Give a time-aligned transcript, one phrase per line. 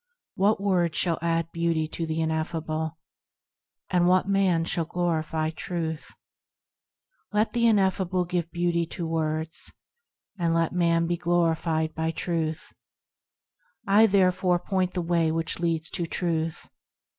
[0.33, 2.97] What words shall add beauty to the ineffable?
[3.91, 6.15] And what man shall glorify Truth?
[7.31, 9.71] Let the ineffable give beauty to words,
[10.39, 12.73] And let man be glorified by Truth,
[13.85, 16.67] I, therefore, point the Way which leads to Truth.